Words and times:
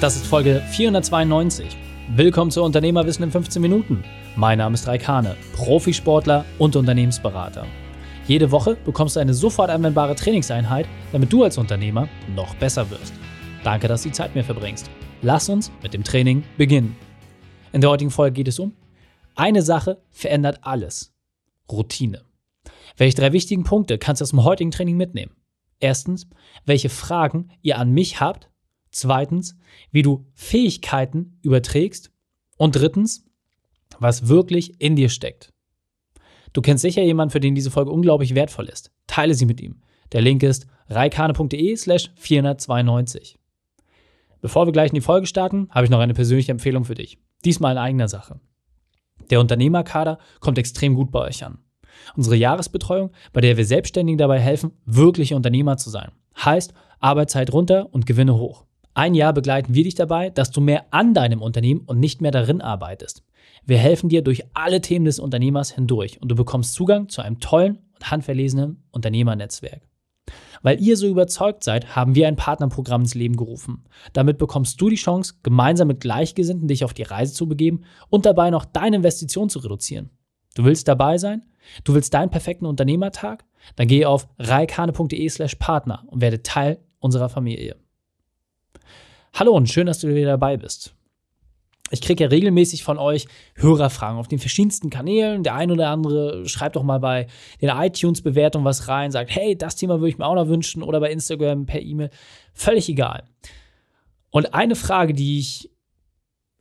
Das 0.00 0.16
ist 0.16 0.26
Folge 0.26 0.62
492. 0.70 1.76
Willkommen 2.16 2.50
zu 2.50 2.62
Unternehmerwissen 2.62 3.22
in 3.22 3.30
15 3.30 3.60
Minuten. 3.60 4.02
Mein 4.34 4.56
Name 4.56 4.72
ist 4.72 4.86
Raik 4.88 5.06
Hane, 5.06 5.36
Profisportler 5.52 6.46
und 6.58 6.74
Unternehmensberater. 6.74 7.66
Jede 8.26 8.50
Woche 8.50 8.76
bekommst 8.76 9.16
du 9.16 9.20
eine 9.20 9.34
sofort 9.34 9.68
anwendbare 9.68 10.14
Trainingseinheit, 10.14 10.86
damit 11.12 11.30
du 11.30 11.44
als 11.44 11.58
Unternehmer 11.58 12.08
noch 12.34 12.54
besser 12.54 12.88
wirst. 12.90 13.12
Danke, 13.62 13.88
dass 13.88 14.02
du 14.02 14.08
die 14.08 14.14
Zeit 14.14 14.34
mir 14.34 14.42
verbringst. 14.42 14.90
Lass 15.20 15.50
uns 15.50 15.70
mit 15.82 15.92
dem 15.92 16.02
Training 16.02 16.44
beginnen. 16.56 16.96
In 17.74 17.82
der 17.82 17.90
heutigen 17.90 18.10
Folge 18.10 18.32
geht 18.32 18.48
es 18.48 18.58
um 18.58 18.74
eine 19.34 19.60
Sache 19.60 20.00
verändert 20.10 20.60
alles. 20.62 21.12
Routine. 21.70 22.22
Welche 22.96 23.16
drei 23.16 23.34
wichtigen 23.34 23.64
Punkte 23.64 23.98
kannst 23.98 24.20
du 24.20 24.22
aus 24.22 24.30
dem 24.30 24.44
heutigen 24.44 24.70
Training 24.70 24.96
mitnehmen? 24.96 25.36
Erstens, 25.78 26.26
welche 26.64 26.88
Fragen 26.88 27.50
ihr 27.60 27.78
an 27.78 27.90
mich 27.90 28.18
habt 28.18 28.49
Zweitens, 28.90 29.56
wie 29.90 30.02
du 30.02 30.26
Fähigkeiten 30.34 31.38
überträgst. 31.42 32.10
Und 32.56 32.76
drittens, 32.76 33.24
was 33.98 34.28
wirklich 34.28 34.80
in 34.80 34.96
dir 34.96 35.08
steckt. 35.08 35.52
Du 36.52 36.62
kennst 36.62 36.82
sicher 36.82 37.02
jemanden, 37.02 37.32
für 37.32 37.40
den 37.40 37.54
diese 37.54 37.70
Folge 37.70 37.90
unglaublich 37.90 38.34
wertvoll 38.34 38.66
ist. 38.66 38.90
Teile 39.06 39.34
sie 39.34 39.46
mit 39.46 39.60
ihm. 39.60 39.82
Der 40.12 40.20
Link 40.20 40.42
ist 40.42 40.66
reikane.de 40.88 41.76
slash 41.76 42.10
492. 42.16 43.38
Bevor 44.40 44.66
wir 44.66 44.72
gleich 44.72 44.90
in 44.90 44.96
die 44.96 45.00
Folge 45.00 45.26
starten, 45.26 45.68
habe 45.70 45.84
ich 45.84 45.90
noch 45.90 46.00
eine 46.00 46.14
persönliche 46.14 46.50
Empfehlung 46.50 46.84
für 46.84 46.94
dich. 46.94 47.18
Diesmal 47.44 47.72
in 47.72 47.78
eigener 47.78 48.08
Sache. 48.08 48.40
Der 49.30 49.40
Unternehmerkader 49.40 50.18
kommt 50.40 50.58
extrem 50.58 50.94
gut 50.94 51.12
bei 51.12 51.20
euch 51.20 51.44
an. 51.44 51.58
Unsere 52.16 52.36
Jahresbetreuung, 52.36 53.12
bei 53.32 53.40
der 53.40 53.56
wir 53.56 53.64
Selbstständigen 53.64 54.18
dabei 54.18 54.40
helfen, 54.40 54.72
wirkliche 54.84 55.36
Unternehmer 55.36 55.76
zu 55.76 55.90
sein. 55.90 56.10
Heißt, 56.42 56.74
Arbeitszeit 56.98 57.52
runter 57.52 57.92
und 57.92 58.06
Gewinne 58.06 58.36
hoch. 58.36 58.64
Ein 58.94 59.14
Jahr 59.14 59.32
begleiten 59.32 59.74
wir 59.74 59.84
dich 59.84 59.94
dabei, 59.94 60.30
dass 60.30 60.50
du 60.50 60.60
mehr 60.60 60.86
an 60.90 61.14
deinem 61.14 61.42
Unternehmen 61.42 61.82
und 61.86 62.00
nicht 62.00 62.20
mehr 62.20 62.32
darin 62.32 62.60
arbeitest. 62.60 63.22
Wir 63.64 63.78
helfen 63.78 64.08
dir 64.08 64.22
durch 64.22 64.44
alle 64.54 64.80
Themen 64.80 65.04
des 65.04 65.20
Unternehmers 65.20 65.70
hindurch 65.70 66.20
und 66.20 66.28
du 66.28 66.34
bekommst 66.34 66.74
Zugang 66.74 67.08
zu 67.08 67.22
einem 67.22 67.40
tollen 67.40 67.78
und 67.94 68.10
handverlesenen 68.10 68.82
Unternehmernetzwerk. 68.90 69.82
Weil 70.62 70.80
ihr 70.80 70.96
so 70.96 71.06
überzeugt 71.06 71.64
seid, 71.64 71.96
haben 71.96 72.14
wir 72.14 72.28
ein 72.28 72.36
Partnerprogramm 72.36 73.02
ins 73.02 73.14
Leben 73.14 73.36
gerufen. 73.36 73.84
Damit 74.12 74.38
bekommst 74.38 74.80
du 74.80 74.90
die 74.90 74.96
Chance, 74.96 75.34
gemeinsam 75.42 75.88
mit 75.88 76.00
Gleichgesinnten 76.00 76.68
dich 76.68 76.84
auf 76.84 76.94
die 76.94 77.02
Reise 77.02 77.32
zu 77.32 77.48
begeben 77.48 77.82
und 78.08 78.26
dabei 78.26 78.50
noch 78.50 78.64
deine 78.64 78.96
Investition 78.96 79.48
zu 79.48 79.60
reduzieren. 79.60 80.10
Du 80.54 80.64
willst 80.64 80.88
dabei 80.88 81.18
sein? 81.18 81.46
Du 81.84 81.94
willst 81.94 82.12
deinen 82.12 82.30
perfekten 82.30 82.66
Unternehmertag? 82.66 83.44
Dann 83.76 83.88
geh 83.88 84.04
auf 84.04 84.28
reikane.de 84.38 85.28
slash 85.28 85.54
Partner 85.56 86.04
und 86.08 86.20
werde 86.20 86.42
Teil 86.42 86.78
unserer 86.98 87.28
Familie. 87.28 87.76
Hallo 89.34 89.52
und 89.52 89.68
schön, 89.70 89.86
dass 89.86 90.00
du 90.00 90.08
wieder 90.08 90.32
dabei 90.32 90.56
bist. 90.56 90.94
Ich 91.92 92.00
kriege 92.00 92.24
ja 92.24 92.30
regelmäßig 92.30 92.84
von 92.84 92.98
euch 92.98 93.26
Hörerfragen 93.56 94.18
auf 94.18 94.28
den 94.28 94.38
verschiedensten 94.38 94.90
Kanälen. 94.90 95.42
Der 95.42 95.54
ein 95.54 95.70
oder 95.70 95.88
andere 95.88 96.48
schreibt 96.48 96.76
doch 96.76 96.82
mal 96.82 97.00
bei 97.00 97.26
den 97.60 97.68
iTunes-Bewertungen 97.68 98.64
was 98.64 98.86
rein, 98.86 99.10
sagt, 99.10 99.34
hey, 99.34 99.56
das 99.56 99.76
Thema 99.76 99.98
würde 99.98 100.10
ich 100.10 100.18
mir 100.18 100.26
auch 100.26 100.34
noch 100.34 100.46
wünschen 100.46 100.82
oder 100.82 101.00
bei 101.00 101.10
Instagram 101.10 101.66
per 101.66 101.80
E-Mail. 101.80 102.10
Völlig 102.52 102.88
egal. 102.88 103.24
Und 104.30 104.54
eine 104.54 104.76
Frage, 104.76 105.14
die 105.14 105.40
ich 105.40 105.70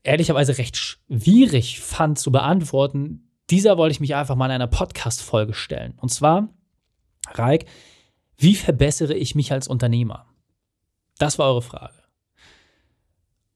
ehrlicherweise 0.02 0.58
recht 0.58 0.78
schwierig 0.78 1.80
fand 1.80 2.18
zu 2.18 2.32
beantworten, 2.32 3.30
dieser 3.50 3.78
wollte 3.78 3.92
ich 3.92 4.00
mich 4.00 4.16
einfach 4.16 4.36
mal 4.36 4.46
in 4.46 4.54
einer 4.54 4.68
Podcast-Folge 4.68 5.54
stellen. 5.54 5.94
Und 5.98 6.10
zwar, 6.10 6.50
Raik, 7.34 7.66
wie 8.38 8.56
verbessere 8.56 9.14
ich 9.14 9.36
mich 9.36 9.52
als 9.52 9.68
Unternehmer? 9.68 10.26
Das 11.20 11.38
war 11.38 11.50
eure 11.50 11.62
Frage. 11.62 11.99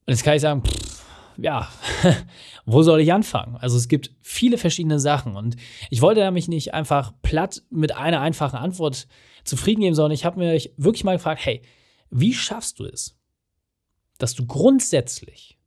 Und 0.06 0.12
jetzt 0.12 0.22
kann 0.22 0.34
ich 0.34 0.42
sagen, 0.42 0.62
pff, 0.62 1.04
ja, 1.36 1.68
wo 2.66 2.82
soll 2.82 3.00
ich 3.00 3.12
anfangen? 3.12 3.56
Also 3.56 3.76
es 3.76 3.88
gibt 3.88 4.12
viele 4.20 4.58
verschiedene 4.58 5.00
Sachen 5.00 5.36
und 5.36 5.56
ich 5.90 6.02
wollte 6.02 6.30
mich 6.30 6.48
nicht 6.48 6.74
einfach 6.74 7.12
platt 7.22 7.62
mit 7.70 7.96
einer 7.96 8.20
einfachen 8.20 8.56
Antwort 8.56 9.06
zufrieden 9.44 9.80
geben, 9.80 9.94
sondern 9.94 10.12
ich 10.12 10.24
habe 10.24 10.38
mir 10.38 10.52
wirklich 10.76 11.04
mal 11.04 11.16
gefragt, 11.16 11.44
hey, 11.44 11.62
wie 12.10 12.34
schaffst 12.34 12.78
du 12.78 12.84
es, 12.84 13.18
dass 14.18 14.34
du 14.34 14.46
grundsätzlich 14.46 15.58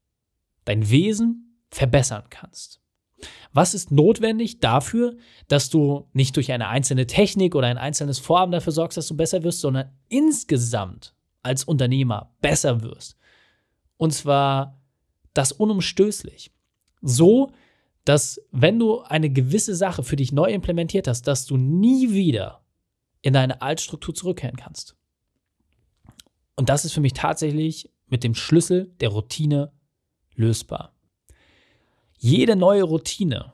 dein 0.66 0.90
Wesen 0.90 1.62
verbessern 1.69 2.24
kannst? 2.30 2.80
Was 3.52 3.74
ist 3.74 3.92
notwendig 3.92 4.59
dafür, 4.59 5.18
dass 5.48 5.69
du 5.69 6.08
nicht 6.14 6.36
durch 6.36 6.52
eine 6.52 6.68
einzelne 6.68 7.08
Technik 7.08 7.56
oder 7.56 7.68
ein 7.68 7.80
einzelnes 7.80 8.19
Vorhaben 8.19 8.52
dafür 8.52 8.72
sorgst, 8.72 8.98
dass 8.98 9.08
du 9.08 9.18
besser 9.18 9.44
wirst, 9.44 9.62
sondern 9.62 9.92
insgesamt 10.09 11.16
als 11.42 11.64
Unternehmer 11.64 12.36
besser 12.42 12.81
wirst? 12.84 13.17
Und 13.97 14.13
zwar 14.13 14.80
das 15.34 15.52
unumstößlich. 15.52 16.52
So, 17.02 17.52
dass 18.06 18.41
wenn 18.52 18.80
du 18.80 19.02
eine 19.02 19.30
gewisse 19.30 19.75
Sache 19.75 20.03
für 20.03 20.16
dich 20.16 20.31
neu 20.31 20.50
implementiert 20.52 21.08
hast, 21.08 21.24
dass 21.24 21.46
du 21.46 21.58
nie 21.58 22.13
wieder 22.13 22.63
in 23.22 23.34
deine 23.34 23.62
Altstruktur 23.62 24.16
zurückkehren 24.16 24.56
kannst. 24.56 24.96
Und 26.56 26.69
das 26.69 26.86
ist 26.86 26.94
für 26.94 27.02
mich 27.02 27.13
tatsächlich 27.13 27.91
mit 28.07 28.24
dem 28.24 28.34
Schlüssel 28.34 28.94
der 29.00 29.09
Routine 29.09 29.74
lösbar. 30.36 30.96
Jede 32.18 32.56
neue 32.56 32.84
Routine 32.84 33.53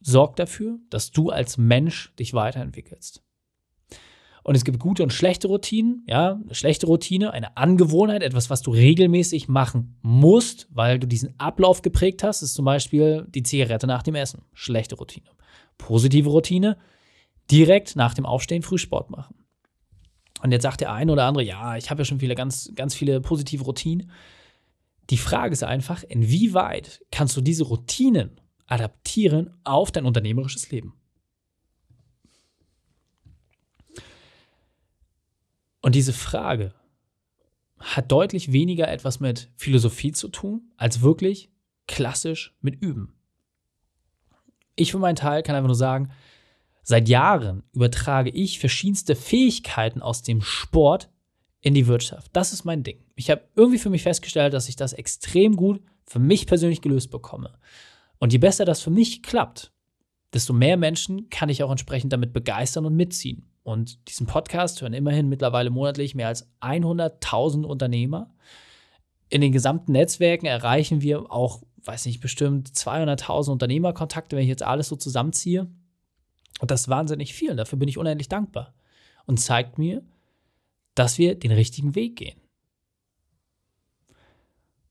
sorgt 0.00 0.38
dafür, 0.38 0.78
dass 0.90 1.10
du 1.10 1.30
als 1.30 1.58
Mensch 1.58 2.14
dich 2.16 2.32
weiterentwickelst. 2.32 3.22
Und 4.46 4.54
es 4.54 4.64
gibt 4.64 4.78
gute 4.78 5.02
und 5.02 5.12
schlechte 5.12 5.48
Routinen. 5.48 6.04
Ja, 6.06 6.34
eine 6.40 6.54
schlechte 6.54 6.86
Routine, 6.86 7.32
eine 7.32 7.56
Angewohnheit, 7.56 8.22
etwas, 8.22 8.48
was 8.48 8.62
du 8.62 8.70
regelmäßig 8.70 9.48
machen 9.48 9.98
musst, 10.02 10.68
weil 10.70 11.00
du 11.00 11.08
diesen 11.08 11.34
Ablauf 11.40 11.82
geprägt 11.82 12.22
hast, 12.22 12.42
ist 12.42 12.54
zum 12.54 12.64
Beispiel 12.64 13.26
die 13.28 13.42
Zigarette 13.42 13.88
nach 13.88 14.04
dem 14.04 14.14
Essen. 14.14 14.42
Schlechte 14.52 14.94
Routine. 14.94 15.26
Positive 15.78 16.30
Routine, 16.30 16.76
direkt 17.50 17.96
nach 17.96 18.14
dem 18.14 18.24
Aufstehen 18.24 18.62
Frühsport 18.62 19.10
machen. 19.10 19.34
Und 20.44 20.52
jetzt 20.52 20.62
sagt 20.62 20.80
der 20.80 20.92
eine 20.92 21.10
oder 21.10 21.24
andere, 21.24 21.42
ja, 21.42 21.76
ich 21.76 21.90
habe 21.90 22.02
ja 22.02 22.04
schon 22.04 22.20
viele 22.20 22.36
ganz, 22.36 22.70
ganz 22.76 22.94
viele 22.94 23.20
positive 23.20 23.64
Routinen. 23.64 24.12
Die 25.10 25.18
Frage 25.18 25.54
ist 25.54 25.64
einfach, 25.64 26.04
inwieweit 26.04 27.02
kannst 27.10 27.36
du 27.36 27.40
diese 27.40 27.64
Routinen 27.64 28.40
adaptieren 28.68 29.56
auf 29.64 29.90
dein 29.90 30.04
unternehmerisches 30.04 30.70
Leben? 30.70 30.94
Und 35.86 35.94
diese 35.94 36.12
Frage 36.12 36.74
hat 37.78 38.10
deutlich 38.10 38.50
weniger 38.50 38.88
etwas 38.88 39.20
mit 39.20 39.52
Philosophie 39.54 40.10
zu 40.10 40.26
tun, 40.26 40.72
als 40.76 41.00
wirklich 41.00 41.48
klassisch 41.86 42.56
mit 42.60 42.82
Üben. 42.82 43.14
Ich 44.74 44.90
für 44.90 44.98
meinen 44.98 45.14
Teil 45.14 45.44
kann 45.44 45.54
einfach 45.54 45.68
nur 45.68 45.76
sagen, 45.76 46.10
seit 46.82 47.08
Jahren 47.08 47.62
übertrage 47.72 48.30
ich 48.30 48.58
verschiedenste 48.58 49.14
Fähigkeiten 49.14 50.02
aus 50.02 50.22
dem 50.22 50.42
Sport 50.42 51.08
in 51.60 51.74
die 51.74 51.86
Wirtschaft. 51.86 52.32
Das 52.32 52.52
ist 52.52 52.64
mein 52.64 52.82
Ding. 52.82 53.04
Ich 53.14 53.30
habe 53.30 53.48
irgendwie 53.54 53.78
für 53.78 53.90
mich 53.90 54.02
festgestellt, 54.02 54.54
dass 54.54 54.68
ich 54.68 54.74
das 54.74 54.92
extrem 54.92 55.54
gut 55.54 55.80
für 56.04 56.18
mich 56.18 56.48
persönlich 56.48 56.82
gelöst 56.82 57.12
bekomme. 57.12 57.60
Und 58.18 58.32
je 58.32 58.40
besser 58.40 58.64
das 58.64 58.80
für 58.80 58.90
mich 58.90 59.22
klappt, 59.22 59.70
desto 60.32 60.52
mehr 60.52 60.78
Menschen 60.78 61.30
kann 61.30 61.48
ich 61.48 61.62
auch 61.62 61.70
entsprechend 61.70 62.12
damit 62.12 62.32
begeistern 62.32 62.86
und 62.86 62.96
mitziehen. 62.96 63.46
Und 63.66 64.06
diesen 64.08 64.28
Podcast 64.28 64.80
hören 64.80 64.92
immerhin 64.92 65.28
mittlerweile 65.28 65.70
monatlich 65.70 66.14
mehr 66.14 66.28
als 66.28 66.48
100.000 66.60 67.64
Unternehmer. 67.64 68.32
In 69.28 69.40
den 69.40 69.50
gesamten 69.50 69.90
Netzwerken 69.90 70.46
erreichen 70.46 71.02
wir 71.02 71.32
auch, 71.32 71.64
weiß 71.82 72.06
nicht, 72.06 72.20
bestimmt 72.20 72.68
200.000 72.68 73.50
Unternehmerkontakte, 73.50 74.36
wenn 74.36 74.44
ich 74.44 74.48
jetzt 74.48 74.62
alles 74.62 74.86
so 74.86 74.94
zusammenziehe. 74.94 75.68
Und 76.60 76.70
das 76.70 76.82
ist 76.82 76.88
wahnsinnig 76.88 77.34
viel. 77.34 77.50
Und 77.50 77.56
dafür 77.56 77.76
bin 77.76 77.88
ich 77.88 77.98
unendlich 77.98 78.28
dankbar. 78.28 78.72
Und 79.24 79.40
zeigt 79.40 79.78
mir, 79.78 80.04
dass 80.94 81.18
wir 81.18 81.34
den 81.34 81.50
richtigen 81.50 81.96
Weg 81.96 82.14
gehen. 82.14 82.40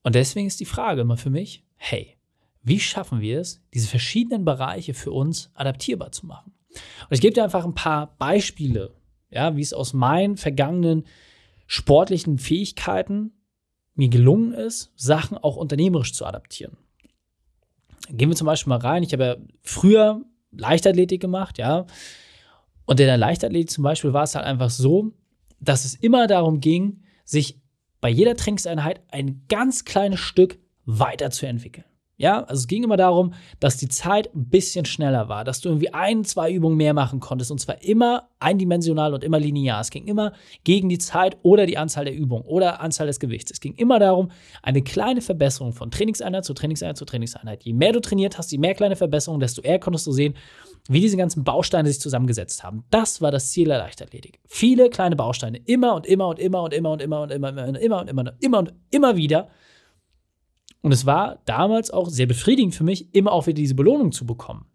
Und 0.04 0.16
deswegen 0.16 0.48
ist 0.48 0.60
die 0.60 0.66
Frage 0.66 1.00
immer 1.00 1.16
für 1.16 1.30
mich, 1.30 1.64
hey, 1.78 2.18
wie 2.62 2.82
schaffen 2.82 3.22
wir 3.22 3.40
es, 3.40 3.64
diese 3.74 3.88
verschiedenen 3.88 4.44
Bereiche 4.44 4.94
für 4.94 5.14
uns 5.14 5.50
adaptierbar 5.54 6.12
zu 6.12 6.26
machen? 6.26 6.55
Und 7.10 7.14
ich 7.14 7.22
gebe 7.22 7.34
dir 7.34 7.44
einfach 7.44 7.66
ein 7.66 7.76
paar 7.76 8.16
Beispiele, 8.18 8.94
ja, 9.30 9.56
wie 9.56 9.62
es 9.62 9.74
aus 9.74 9.94
meinen 9.94 10.38
vergangenen 10.38 11.06
sportlichen 11.68 12.38
Fähigkeiten 12.38 13.32
mir 13.96 14.10
gelungen 14.10 14.54
ist, 14.54 14.92
Sachen 14.96 15.38
auch 15.38 15.56
unternehmerisch 15.56 16.14
zu 16.14 16.26
adaptieren. 16.26 16.78
Gehen 18.10 18.30
wir 18.30 18.36
zum 18.36 18.46
Beispiel 18.46 18.70
mal 18.70 18.80
rein. 18.80 19.04
Ich 19.04 19.14
habe 19.14 19.26
ja 19.26 19.36
früher 19.64 20.22
Leichtathletik 20.52 21.22
gemacht, 21.22 21.58
ja. 21.58 21.86
Und 22.86 23.00
in 23.00 23.08
der 23.08 23.18
Leichtathletik 23.18 23.72
zum 23.72 23.84
Beispiel 23.84 24.14
war 24.14 24.24
es 24.24 24.36
halt 24.36 24.46
einfach 24.46 24.70
so, 24.70 25.12
dass 25.60 25.86
es 25.86 25.96
immer 25.96 26.28
darum 26.28 26.60
ging, 26.60 27.02
sich 27.24 27.60
bei 28.02 28.10
jeder 28.10 28.36
Trainingseinheit 28.36 29.02
ein 29.10 29.46
ganz 29.50 29.86
kleines 29.86 30.20
Stück 30.20 30.60
weiterzuentwickeln. 30.86 31.86
Ja, 32.18 32.44
also 32.44 32.62
es 32.62 32.68
ging 32.68 32.84
immer 32.84 32.96
darum, 32.96 33.34
dass 33.60 33.76
die 33.76 33.90
Zeit 33.90 34.34
ein 34.34 34.50
bisschen 34.50 34.86
schneller 34.86 35.28
war, 35.28 35.44
dass 35.44 35.60
du 35.60 35.70
irgendwie 35.70 35.94
ein, 35.94 36.24
zwei 36.24 36.50
Übungen 36.50 36.78
mehr 36.78 36.94
machen 36.94 37.20
konntest 37.20 37.52
und 37.52 37.60
zwar 37.60 37.84
immer 37.84 38.30
eindimensional 38.40 39.14
und 39.14 39.24
immer 39.24 39.40
linear. 39.40 39.82
Es 39.82 39.90
ging 39.90 40.08
immer 40.08 40.32
gegen 40.64 40.88
die 40.88 40.98
Zeit 40.98 41.38
oder 41.44 41.66
die 41.66 41.78
Anzahl 41.78 42.06
der 42.06 42.16
Übungen 42.16 42.46
oder 42.46 42.80
Anzahl 42.80 43.08
des 43.08 43.20
Gewichts. 43.20 43.52
Es 43.52 43.60
ging 43.60 43.74
immer 43.76 44.00
darum, 44.00 44.32
eine 44.64 44.82
kleine 44.82 45.20
Verbesserung 45.20 45.74
von 45.74 45.92
Trainingseinheit 45.92 46.46
zu 46.46 46.54
Trainingseinheit 46.54 46.96
zu 46.96 47.04
Trainingseinheit. 47.04 47.64
Je 47.64 47.74
mehr 47.74 47.92
du 47.92 48.00
trainiert 48.00 48.38
hast, 48.38 48.52
je 48.52 48.60
mehr 48.60 48.76
kleine 48.76 48.96
Verbesserungen, 48.96 49.42
desto 49.42 49.62
eher 49.62 49.80
konntest 49.80 50.08
du 50.08 50.14
sehen, 50.14 50.36
wie 50.88 51.02
diese 51.02 51.18
ganzen 51.18 51.44
Bausteine 51.44 51.90
sich 51.90 52.00
zusammengesetzt 52.00 52.64
haben. 52.64 52.86
Das 52.92 53.20
war 53.20 53.32
das 53.32 53.50
Ziel 53.50 53.68
der 53.68 53.80
Leichtathletik. 53.80 54.40
Viele 54.46 54.90
kleine 54.90 55.16
Bausteine, 55.18 55.58
immer 55.66 55.96
und 55.96 56.06
immer 56.06 56.28
und 56.28 56.40
immer 56.40 56.62
und 56.62 56.74
immer 56.74 56.92
und 56.92 57.02
immer 57.02 57.22
und 57.24 57.32
immer 57.32 57.50
und 57.50 57.58
immer 57.58 57.68
und 57.68 57.78
immer 57.80 58.00
und 58.00 58.10
immer 58.10 58.22
und 58.22 58.40
immer 58.42 58.60
und 58.60 58.74
immer 58.92 59.16
wieder 59.18 59.50
und 60.86 60.92
es 60.92 61.08
war 61.08 61.40
damals 61.46 61.90
auch 61.90 62.10
sehr 62.10 62.28
befriedigend 62.28 62.76
für 62.76 62.84
mich, 62.84 63.16
immer 63.16 63.32
auch 63.32 63.48
wieder 63.48 63.56
diese 63.56 63.74
Belohnung 63.74 64.12
zu 64.12 64.24
bekommen. 64.24 64.68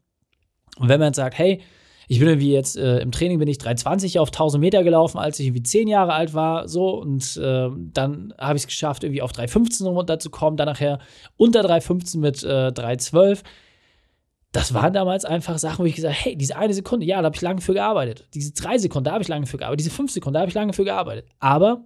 Und 0.76 0.88
wenn 0.88 0.98
man 0.98 1.10
jetzt 1.10 1.18
sagt, 1.18 1.38
hey, 1.38 1.60
ich 2.08 2.18
bin 2.18 2.26
irgendwie 2.26 2.52
jetzt 2.52 2.76
äh, 2.76 2.98
im 2.98 3.12
Training 3.12 3.38
bin 3.38 3.46
ich 3.46 3.58
320 3.58 4.18
auf 4.18 4.30
1000 4.30 4.60
Meter 4.60 4.82
gelaufen, 4.82 5.18
als 5.18 5.38
ich 5.38 5.46
irgendwie 5.46 5.62
10 5.62 5.86
Jahre 5.86 6.12
alt 6.12 6.34
war, 6.34 6.66
so 6.66 7.00
und 7.00 7.36
äh, 7.36 7.68
dann 7.92 8.34
habe 8.38 8.56
ich 8.56 8.64
es 8.64 8.66
geschafft, 8.66 9.04
irgendwie 9.04 9.22
auf 9.22 9.30
315 9.30 9.86
runterzukommen, 9.86 10.56
dann 10.56 10.66
nachher 10.66 10.98
unter 11.36 11.62
315 11.62 12.20
mit 12.20 12.42
äh, 12.42 12.72
312. 12.72 13.44
Das 14.50 14.74
waren 14.74 14.92
damals 14.92 15.24
einfach 15.24 15.58
Sachen, 15.58 15.84
wo 15.84 15.86
ich 15.86 15.94
gesagt 15.94 16.16
habe, 16.16 16.24
hey, 16.24 16.36
diese 16.36 16.56
eine 16.56 16.74
Sekunde, 16.74 17.06
ja, 17.06 17.18
da 17.18 17.26
habe 17.26 17.36
ich 17.36 17.42
lange 17.42 17.60
für 17.60 17.74
gearbeitet. 17.74 18.26
Diese 18.34 18.52
drei 18.52 18.78
Sekunden, 18.78 19.04
da 19.04 19.12
habe 19.12 19.22
ich 19.22 19.28
lange 19.28 19.46
für 19.46 19.58
gearbeitet. 19.58 19.86
Diese 19.86 19.94
fünf 19.94 20.10
Sekunden, 20.10 20.34
da 20.34 20.40
habe 20.40 20.48
ich 20.48 20.56
lange 20.56 20.72
für 20.72 20.82
gearbeitet. 20.82 21.26
Aber 21.38 21.84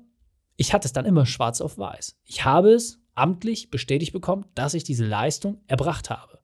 ich 0.57 0.73
hatte 0.73 0.87
es 0.87 0.95
dann 0.95 1.05
immer 1.05 1.27
schwarz 1.27 1.61
auf 1.61 1.77
weiß. 1.77 2.17
Ich 2.25 2.47
habe 2.47 2.71
es 2.71 3.04
amtlich 3.15 3.71
bestätigt 3.71 4.13
bekommen, 4.13 4.47
dass 4.55 4.75
ich 4.75 4.85
diese 4.85 5.07
Leistung 5.07 5.61
erbracht 5.67 6.11
habe. 6.11 6.39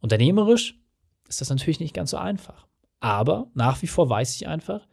Unternehmerisch 0.00 0.78
ist 1.28 1.40
das 1.40 1.50
natürlich 1.50 1.80
nicht 1.80 1.94
ganz 1.94 2.10
so 2.10 2.16
einfach. 2.16 2.66
Aber 3.00 3.50
nach 3.54 3.82
wie 3.82 3.86
vor 3.86 4.08
weiß 4.08 4.36
ich 4.36 4.46
einfach, 4.46 4.86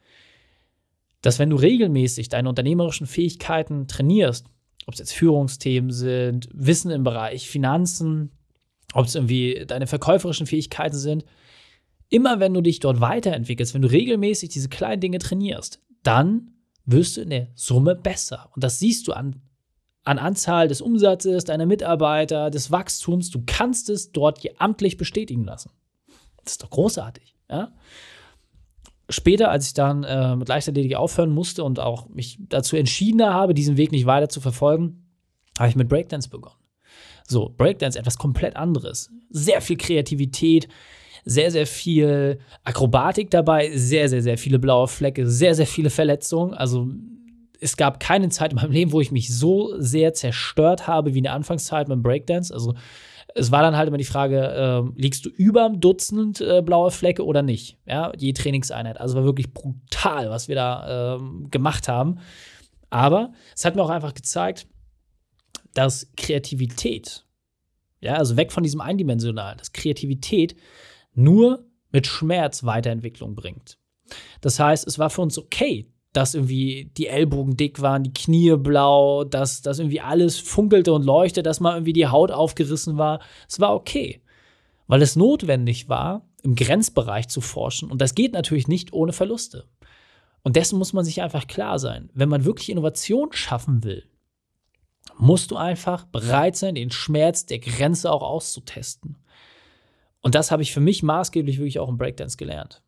dass 1.22 1.38
wenn 1.38 1.50
du 1.50 1.58
regelmäßig 1.58 2.30
deine 2.30 2.50
unternehmerischen 2.50 3.08
Fähigkeiten 3.08 3.88
trainierst, 3.88 4.48
ob 4.86 4.94
es 4.94 5.00
jetzt 5.00 5.14
Führungsthemen 5.14 5.92
sind, 5.92 6.50
Wissen 6.54 6.92
im 6.92 7.04
Bereich 7.04 7.50
Finanzen, 7.50 8.32
ob 8.94 9.06
es 9.06 9.16
irgendwie 9.16 9.66
deine 9.68 9.86
verkäuferischen 9.86 10.48
Fähigkeiten 10.48 10.98
sind, 10.98 11.26
immer 12.10 12.40
wenn 12.40 12.54
du 12.54 12.62
dich 12.62 12.80
dort 12.80 13.02
weiterentwickelst, 13.02 13.74
wenn 13.74 13.84
du 13.84 13.92
regelmäßig 13.92 14.50
diese 14.50 14.70
kleinen 14.70 15.02
Dinge 15.02 15.20
trainierst, 15.20 15.82
dann 16.02 16.52
wirst 16.86 17.18
du 17.18 17.22
in 17.22 17.30
der 17.30 17.48
Summe 17.54 17.96
besser. 17.96 18.50
Und 18.56 18.64
das 18.64 18.80
siehst 18.80 19.08
du 19.08 19.14
an 19.14 19.42
an 20.04 20.18
Anzahl 20.18 20.68
des 20.68 20.82
Umsatzes, 20.82 21.44
deiner 21.44 21.66
Mitarbeiter, 21.66 22.50
des 22.50 22.72
Wachstums. 22.72 23.30
Du 23.30 23.44
kannst 23.46 23.90
es 23.90 24.12
dort 24.12 24.40
amtlich 24.58 24.98
bestätigen 24.98 25.44
lassen. 25.44 25.72
Das 26.44 26.54
ist 26.54 26.64
doch 26.64 26.70
großartig. 26.70 27.36
Ja? 27.50 27.74
Später, 29.10 29.50
als 29.52 29.68
ich 29.68 29.74
dann 29.74 30.04
äh, 30.04 30.36
mit 30.36 30.48
Leichtathletik 30.48 30.96
aufhören 30.96 31.32
musste 31.32 31.64
und 31.64 31.80
auch 31.80 32.08
mich 32.10 32.38
dazu 32.48 32.76
entschieden 32.76 33.24
habe, 33.24 33.54
diesen 33.54 33.78
Weg 33.78 33.92
nicht 33.92 34.06
weiter 34.06 34.30
zu 34.30 34.40
verfolgen, 34.40 35.10
habe 35.58 35.70
ich 35.70 35.76
mit 35.76 35.90
Breakdance 35.90 36.30
begonnen. 36.30 36.56
So, 37.28 37.54
Breakdance 37.58 37.98
etwas 37.98 38.18
komplett 38.18 38.56
anderes. 38.56 39.12
Sehr 39.30 39.62
viel 39.62 39.78
Kreativität, 39.78 40.68
sehr, 41.26 41.52
sehr 41.52 41.68
viel 41.68 42.40
Akrobatik 42.64 43.30
dabei, 43.30 43.72
sehr, 43.76 44.10
sehr, 44.10 44.22
sehr 44.22 44.38
viele 44.38 44.58
blaue 44.58 44.88
Flecke, 44.88 45.28
sehr, 45.28 45.54
sehr 45.54 45.68
viele 45.68 45.90
Verletzungen. 45.90 46.54
Also 46.54 46.88
es 47.60 47.78
gab 47.78 48.00
keine 48.00 48.30
Zeit 48.30 48.52
in 48.52 48.58
meinem 48.58 48.72
Leben, 48.72 48.92
wo 48.92 49.02
ich 49.02 49.12
mich 49.12 49.36
so 49.36 49.74
sehr 49.80 50.14
zerstört 50.14 50.88
habe 50.88 51.14
wie 51.14 51.20
in 51.20 51.24
der 51.24 51.34
Anfangszeit 51.34 51.88
beim 51.88 52.02
Breakdance. 52.02 52.54
Also 52.54 52.76
es 53.36 53.52
war 53.52 53.62
dann 53.62 53.76
halt 53.76 53.88
immer 53.88 53.98
die 53.98 54.06
Frage, 54.06 54.40
äh, 54.96 55.00
liegst 55.00 55.26
du 55.26 55.30
über 55.30 55.66
einem 55.66 55.80
Dutzend 55.80 56.42
äh, 56.42 56.62
blaue 56.62 56.92
Flecke 56.92 57.26
oder 57.26 57.42
nicht? 57.42 57.78
Ja, 57.86 58.12
je 58.18 58.34
Trainingseinheit. 58.34 59.00
Also 59.00 59.16
war 59.16 59.24
wirklich 59.24 59.54
brutal, 59.54 60.30
was 60.30 60.48
wir 60.48 60.56
da 60.56 61.18
äh, 61.18 61.20
gemacht 61.50 61.88
haben. 61.88 62.20
Aber 62.90 63.34
es 63.56 63.66
hat 63.66 63.76
mir 63.76 63.84
auch 63.84 63.90
einfach 63.90 64.14
gezeigt, 64.14 64.68
dass 65.74 66.12
Kreativität, 66.18 67.26
ja, 68.02 68.16
also 68.16 68.36
weg 68.36 68.52
von 68.52 68.64
diesem 68.64 68.82
Eindimensionalen, 68.82 69.58
dass 69.58 69.74
Kreativität 69.74 70.56
nur 71.14 71.66
mit 71.92 72.08
Schmerz 72.08 72.64
Weiterentwicklung 72.64 73.36
bringt. 73.36 73.78
Das 74.42 74.60
heißt, 74.60 74.88
es 74.88 74.98
war 74.98 75.12
für 75.12 75.22
uns 75.22 75.38
okay, 75.38 75.92
dass 76.14 76.34
irgendwie 76.34 76.92
die 76.98 77.08
Ellbogen 77.08 77.56
dick 77.56 77.82
waren, 77.82 78.04
die 78.04 78.14
Knie 78.14 78.56
blau, 78.58 79.24
dass, 79.24 79.62
dass 79.62 79.80
irgendwie 79.80 80.02
alles 80.02 80.40
funkelte 80.40 80.94
und 80.94 81.04
leuchtete, 81.04 81.44
dass 81.44 81.60
mal 81.60 81.74
irgendwie 81.76 81.94
die 81.94 82.08
Haut 82.08 82.32
aufgerissen 82.32 82.98
war. 82.98 83.20
Es 83.48 83.60
war 83.60 83.76
okay, 83.76 84.22
weil 84.88 85.02
es 85.02 85.16
notwendig 85.16 85.88
war, 85.88 86.26
im 86.42 86.56
Grenzbereich 86.56 87.28
zu 87.28 87.42
forschen. 87.42 87.92
Und 87.92 88.02
das 88.02 88.16
geht 88.16 88.34
natürlich 88.34 88.68
nicht 88.68 88.94
ohne 88.94 89.14
Verluste. 89.14 89.66
Und 90.42 90.56
dessen 90.56 90.80
muss 90.80 90.94
man 90.94 91.06
sich 91.06 91.22
einfach 91.22 91.48
klar 91.48 91.80
sein. 91.80 92.10
Wenn 92.14 92.30
man 92.30 92.46
wirklich 92.46 92.70
Innovation 92.70 93.32
schaffen 93.34 93.84
will, 93.84 94.10
musst 95.18 95.52
du 95.52 95.58
einfach 95.58 96.06
bereit 96.06 96.56
sein, 96.56 96.76
den 96.76 96.92
Schmerz 96.92 97.46
der 97.46 97.60
Grenze 97.60 98.12
auch 98.12 98.24
auszutesten. 98.24 99.18
Und 100.22 100.36
das 100.36 100.50
habe 100.50 100.64
ich 100.64 100.74
für 100.74 100.80
mich 100.80 101.04
maßgeblich 101.04 101.58
wirklich 101.58 101.80
auch 101.80 101.90
im 101.90 101.98
Breakdance 101.98 102.38
gelernt. 102.38 102.82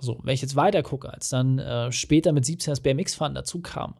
So, 0.00 0.18
wenn 0.22 0.34
ich 0.34 0.42
jetzt 0.42 0.56
weiter 0.56 0.82
gucke, 0.82 1.12
als 1.12 1.28
dann 1.28 1.58
äh, 1.58 1.92
später 1.92 2.32
mit 2.32 2.44
17 2.44 2.72
das 2.72 2.80
BMX-Fahren 2.80 3.34
dazu 3.34 3.60
kam. 3.60 3.94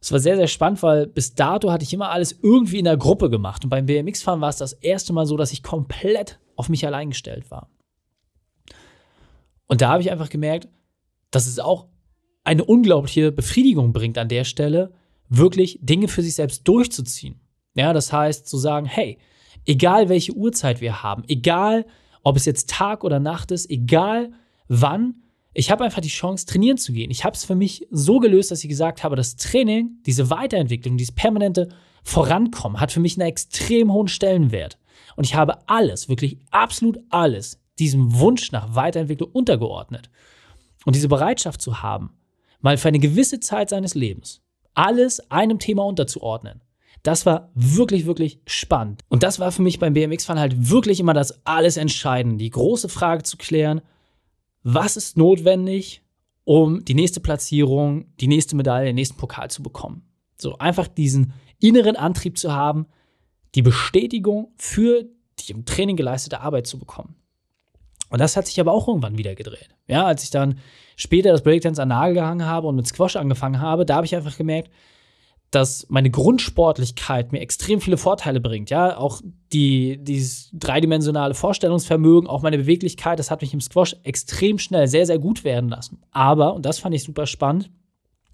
Es 0.00 0.12
war 0.12 0.20
sehr, 0.20 0.36
sehr 0.36 0.46
spannend, 0.46 0.82
weil 0.82 1.06
bis 1.06 1.34
dato 1.34 1.72
hatte 1.72 1.82
ich 1.82 1.92
immer 1.92 2.10
alles 2.10 2.38
irgendwie 2.42 2.78
in 2.78 2.84
der 2.84 2.96
Gruppe 2.96 3.30
gemacht. 3.30 3.64
Und 3.64 3.70
beim 3.70 3.86
BMX-Fahren 3.86 4.40
war 4.40 4.50
es 4.50 4.58
das 4.58 4.72
erste 4.74 5.12
Mal 5.12 5.26
so, 5.26 5.36
dass 5.36 5.52
ich 5.52 5.62
komplett 5.62 6.38
auf 6.54 6.68
mich 6.68 6.86
allein 6.86 7.10
gestellt 7.10 7.50
war. 7.50 7.68
Und 9.66 9.80
da 9.80 9.90
habe 9.90 10.02
ich 10.02 10.10
einfach 10.10 10.30
gemerkt, 10.30 10.68
dass 11.30 11.46
es 11.46 11.58
auch 11.58 11.86
eine 12.44 12.64
unglaubliche 12.64 13.32
Befriedigung 13.32 13.92
bringt 13.92 14.18
an 14.18 14.28
der 14.28 14.44
Stelle, 14.44 14.92
wirklich 15.28 15.78
Dinge 15.82 16.08
für 16.08 16.22
sich 16.22 16.34
selbst 16.34 16.66
durchzuziehen. 16.66 17.40
Ja, 17.74 17.92
das 17.92 18.12
heißt 18.12 18.48
zu 18.48 18.56
sagen, 18.56 18.86
hey, 18.86 19.18
egal 19.66 20.08
welche 20.08 20.32
Uhrzeit 20.32 20.80
wir 20.80 21.02
haben, 21.02 21.24
egal 21.28 21.86
ob 22.22 22.36
es 22.36 22.46
jetzt 22.46 22.70
Tag 22.70 23.04
oder 23.04 23.20
Nacht 23.20 23.50
ist, 23.50 23.70
egal 23.70 24.32
wann. 24.68 25.22
Ich 25.54 25.70
habe 25.70 25.84
einfach 25.84 26.00
die 26.00 26.08
Chance, 26.08 26.46
trainieren 26.46 26.78
zu 26.78 26.92
gehen. 26.92 27.10
Ich 27.10 27.24
habe 27.24 27.34
es 27.34 27.44
für 27.44 27.54
mich 27.54 27.86
so 27.90 28.20
gelöst, 28.20 28.50
dass 28.50 28.62
ich 28.62 28.68
gesagt 28.68 29.02
habe, 29.02 29.16
das 29.16 29.36
Training, 29.36 29.98
diese 30.06 30.30
Weiterentwicklung, 30.30 30.96
dieses 30.96 31.14
permanente 31.14 31.68
Vorankommen 32.04 32.80
hat 32.80 32.92
für 32.92 33.00
mich 33.00 33.18
einen 33.18 33.28
extrem 33.28 33.92
hohen 33.92 34.08
Stellenwert. 34.08 34.78
Und 35.16 35.24
ich 35.24 35.34
habe 35.34 35.68
alles, 35.68 36.08
wirklich 36.08 36.38
absolut 36.50 37.00
alles, 37.10 37.60
diesem 37.78 38.18
Wunsch 38.18 38.52
nach 38.52 38.74
Weiterentwicklung 38.74 39.30
untergeordnet. 39.32 40.10
Und 40.84 40.94
diese 40.94 41.08
Bereitschaft 41.08 41.60
zu 41.60 41.82
haben, 41.82 42.10
mal 42.60 42.78
für 42.78 42.88
eine 42.88 42.98
gewisse 42.98 43.40
Zeit 43.40 43.68
seines 43.68 43.94
Lebens 43.94 44.42
alles 44.78 45.18
einem 45.28 45.58
Thema 45.58 45.84
unterzuordnen, 45.84 46.62
das 47.02 47.26
war 47.26 47.50
wirklich, 47.54 48.06
wirklich 48.06 48.40
spannend. 48.46 49.02
Und 49.08 49.24
das 49.24 49.40
war 49.40 49.50
für 49.50 49.62
mich 49.62 49.80
beim 49.80 49.92
BMX-Fahren 49.92 50.38
halt 50.38 50.70
wirklich 50.70 51.00
immer 51.00 51.14
das 51.14 51.44
alles 51.44 51.76
Entscheidende, 51.76 52.38
die 52.38 52.50
große 52.50 52.88
Frage 52.88 53.24
zu 53.24 53.36
klären, 53.36 53.80
was 54.74 54.98
ist 54.98 55.16
notwendig, 55.16 56.02
um 56.44 56.84
die 56.84 56.94
nächste 56.94 57.20
Platzierung, 57.20 58.06
die 58.20 58.28
nächste 58.28 58.54
Medaille, 58.54 58.86
den 58.86 58.96
nächsten 58.96 59.16
Pokal 59.16 59.50
zu 59.50 59.62
bekommen. 59.62 60.02
So 60.36 60.58
einfach 60.58 60.88
diesen 60.88 61.32
inneren 61.58 61.96
Antrieb 61.96 62.36
zu 62.36 62.52
haben, 62.52 62.86
die 63.54 63.62
Bestätigung 63.62 64.52
für 64.58 65.06
die 65.38 65.52
im 65.52 65.64
Training 65.64 65.96
geleistete 65.96 66.40
Arbeit 66.40 66.66
zu 66.66 66.78
bekommen. 66.78 67.16
Und 68.10 68.20
das 68.20 68.36
hat 68.36 68.46
sich 68.46 68.60
aber 68.60 68.72
auch 68.72 68.88
irgendwann 68.88 69.16
wieder 69.16 69.34
gedreht. 69.34 69.68
Ja, 69.86 70.04
als 70.04 70.22
ich 70.24 70.30
dann 70.30 70.58
später 70.96 71.30
das 71.32 71.42
Breakdance 71.42 71.80
an 71.80 71.88
Nagel 71.88 72.14
gehangen 72.14 72.44
habe 72.44 72.66
und 72.66 72.76
mit 72.76 72.86
Squash 72.86 73.16
angefangen 73.16 73.60
habe, 73.60 73.86
da 73.86 73.96
habe 73.96 74.06
ich 74.06 74.14
einfach 74.14 74.36
gemerkt, 74.36 74.70
dass 75.50 75.86
meine 75.88 76.10
Grundsportlichkeit 76.10 77.32
mir 77.32 77.40
extrem 77.40 77.80
viele 77.80 77.96
Vorteile 77.96 78.40
bringt. 78.40 78.68
Ja, 78.68 78.98
auch 78.98 79.22
die, 79.52 79.98
dieses 80.02 80.50
dreidimensionale 80.52 81.34
Vorstellungsvermögen, 81.34 82.28
auch 82.28 82.42
meine 82.42 82.58
Beweglichkeit, 82.58 83.18
das 83.18 83.30
hat 83.30 83.40
mich 83.40 83.54
im 83.54 83.60
Squash 83.60 83.96
extrem 84.02 84.58
schnell 84.58 84.88
sehr, 84.88 85.06
sehr 85.06 85.18
gut 85.18 85.44
werden 85.44 85.70
lassen. 85.70 86.02
Aber, 86.10 86.54
und 86.54 86.66
das 86.66 86.78
fand 86.78 86.94
ich 86.94 87.04
super 87.04 87.26
spannend, 87.26 87.70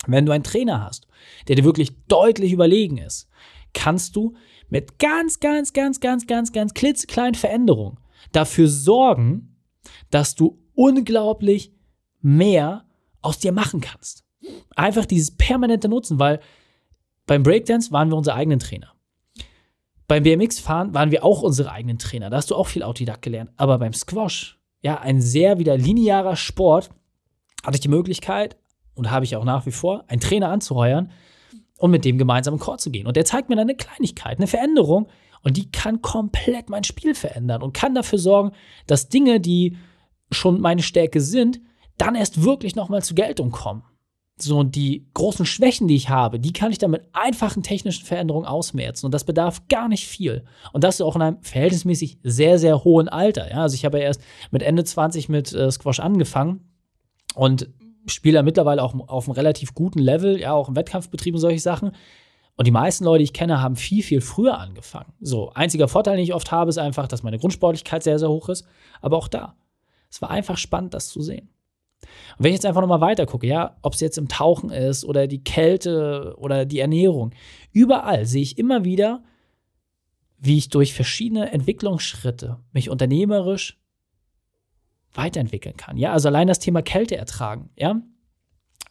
wenn 0.07 0.27
du 0.27 0.33
einen 0.33 0.45
Trainer 0.45 0.85
hast, 0.85 1.07
der 1.49 1.57
dir 1.57 1.65
wirklich 1.65 1.93
deutlich 2.09 2.53
überlegen 2.53 2.99
ist, 2.99 3.29
kannst 3.73 4.17
du 4.17 4.35
mit 4.69 4.99
ganz, 4.99 5.41
ganz, 5.41 5.73
ganz, 5.73 6.01
ganz, 6.01 6.27
ganz, 6.27 6.53
ganz 6.53 6.75
klitzekleinen 6.75 7.35
Veränderungen 7.35 7.99
dafür 8.33 8.69
sorgen, 8.69 9.57
dass 10.11 10.35
du 10.35 10.59
unglaublich 10.75 11.73
mehr 12.21 12.85
aus 13.23 13.39
dir 13.39 13.53
machen 13.53 13.81
kannst. 13.81 14.25
Einfach 14.75 15.07
dieses 15.07 15.37
permanente 15.37 15.89
Nutzen, 15.89 16.19
weil 16.19 16.41
beim 17.27 17.43
Breakdance 17.43 17.93
waren 17.93 18.11
wir 18.11 18.17
unsere 18.17 18.37
eigenen 18.37 18.59
Trainer. 18.59 18.93
Beim 20.07 20.23
BMX-Fahren 20.23 20.93
waren 20.93 21.11
wir 21.11 21.25
auch 21.25 21.43
unsere 21.43 21.73
eigenen 21.73 21.99
Trainer. 21.99 22.29
Da 22.29 22.37
hast 22.37 22.51
du 22.51 22.55
auch 22.55 22.67
viel 22.67 22.83
Autodidakt 22.83 23.23
gelernt. 23.23 23.51
Aber 23.57 23.79
beim 23.79 23.95
Squash, 23.95 24.59
ja, 24.83 25.01
ein 25.01 25.21
sehr 25.21 25.59
wieder 25.59 25.79
linearer 25.79 26.37
Sport, 26.37 26.91
hatte 27.65 27.77
ich 27.77 27.81
die 27.81 27.89
Möglichkeit 27.89 28.57
und 28.95 29.11
habe 29.11 29.25
ich 29.25 29.37
auch 29.37 29.45
nach 29.45 29.65
wie 29.65 29.73
vor, 29.73 30.05
einen 30.09 30.21
Trainer 30.21 30.51
anzuheuern 30.51 31.11
und 31.79 31.91
mit 31.91 32.05
dem 32.05 32.19
gemeinsam 32.19 32.55
im 32.55 32.61
Chor 32.61 32.77
zu 32.77 32.91
gehen. 32.91 33.07
Und 33.07 33.17
der 33.17 33.25
zeigt 33.25 33.49
mir 33.49 33.57
dann 33.57 33.69
eine 33.69 33.77
Kleinigkeit, 33.77 34.39
eine 34.39 34.47
Veränderung. 34.47 35.09
Und 35.43 35.57
die 35.57 35.71
kann 35.71 36.03
komplett 36.03 36.71
mein 36.71 36.85
Spiel 36.85 37.15
verändern 37.15 37.63
und 37.63 37.75
kann 37.75 37.95
dafür 37.95 38.19
sorgen, 38.19 38.53
dass 38.87 39.09
Dinge, 39.09 39.41
die 39.41 39.77
schon 40.31 40.61
meine 40.61 40.83
Stärke 40.83 41.21
sind, 41.21 41.61
dann 41.99 42.15
erst 42.15 42.43
wirklich 42.43 42.77
nochmal 42.77 43.03
zur 43.03 43.15
Geltung 43.15 43.51
kommen. 43.51 43.85
So, 44.37 44.59
und 44.59 44.75
die 44.75 45.07
großen 45.15 45.47
Schwächen, 45.47 45.87
die 45.87 45.95
ich 45.95 46.09
habe, 46.09 46.41
die 46.41 46.53
kann 46.53 46.73
ich 46.73 46.79
dann 46.79 46.91
mit 46.91 47.05
einfachen 47.13 47.63
technischen 47.63 48.05
Veränderungen 48.05 48.47
ausmerzen. 48.47 49.07
Und 49.07 49.13
das 49.13 49.25
bedarf 49.25 49.69
gar 49.69 49.89
nicht 49.89 50.09
viel. 50.09 50.45
Und 50.73 50.83
das 50.83 51.01
auch 51.01 51.15
in 51.15 51.23
einem 51.23 51.43
verhältnismäßig 51.43 52.19
sehr, 52.25 52.59
sehr 52.59 52.83
hohen 52.83 53.09
Alter. 53.09 53.49
Ja, 53.49 53.63
also 53.63 53.75
ich 53.75 53.85
habe 53.85 53.99
ja 53.99 54.05
erst 54.05 54.23
mit 54.51 54.63
Ende 54.63 54.83
20 54.83 55.29
mit 55.29 55.53
äh, 55.53 55.71
Squash 55.71 56.01
angefangen 56.01 56.69
und 57.37 57.69
spiele 58.07 58.37
ja 58.37 58.43
mittlerweile 58.43 58.83
auch 58.83 58.95
auf 59.09 59.29
einem 59.29 59.37
relativ 59.37 59.73
guten 59.75 60.01
Level, 60.01 60.39
ja, 60.41 60.53
auch 60.53 60.69
im 60.69 60.77
Wettkampfbetrieb 60.77 61.35
und 61.35 61.41
solche 61.41 61.61
Sachen. 61.61 61.93
Und 62.57 62.67
die 62.67 62.73
meisten 62.73 63.05
Leute, 63.05 63.19
die 63.19 63.25
ich 63.25 63.33
kenne, 63.33 63.61
haben 63.63 63.77
viel, 63.77 64.03
viel 64.03 64.21
früher 64.21 64.59
angefangen. 64.59 65.13
So, 65.21 65.51
einziger 65.53 65.89
Vorteil, 65.89 66.17
den 66.17 66.25
ich 66.25 66.35
oft 66.35 66.53
habe, 66.53 66.71
ist 66.71 66.79
einfach, 66.79 67.09
dass 67.09 67.23
meine 67.23 67.39
Grundsportlichkeit 67.39 68.03
sehr, 68.03 68.19
sehr 68.19 68.29
hoch 68.29 68.49
ist. 68.49 68.67
Aber 69.01 69.17
auch 69.17 69.29
da, 69.29 69.57
es 70.11 70.23
war 70.23 70.31
einfach 70.31 70.59
spannend, 70.59 70.95
das 70.95 71.09
zu 71.09 71.21
sehen. 71.21 71.54
Und 72.39 72.45
wenn 72.45 72.51
ich 72.51 72.57
jetzt 72.57 72.67
einfach 72.67 72.81
nochmal 72.81 73.01
weiter 73.01 73.27
gucke, 73.27 73.47
ja, 73.47 73.77
ob 73.83 73.95
es 73.95 74.01
jetzt 74.01 74.19
im 74.19 74.29
Tauchen 74.29 74.71
ist 74.71 75.05
oder 75.05 75.27
die 75.27 75.43
Kälte 75.43 76.35
oder 76.39 76.65
die 76.65 76.81
Ernährung, 76.81 77.33
überall 77.73 78.27
sehe 78.27 78.43
ich 78.43 78.59
immer 78.59 78.85
wieder, 78.85 79.23
wie 80.39 80.59
ich 80.59 80.69
durch 80.69 80.95
verschiedene 80.95 81.53
Entwicklungsschritte 81.53 82.59
mich 82.73 82.91
unternehmerisch 82.91 83.79
weiterentwickeln 85.15 85.77
kann. 85.77 85.97
Ja, 85.97 86.13
also 86.13 86.29
allein 86.29 86.49
das 86.49 86.59
Thema 86.59 86.83
Kälte 86.83 87.17
ertragen, 87.17 87.71
ja. 87.77 88.01